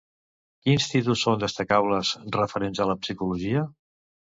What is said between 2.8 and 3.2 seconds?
a la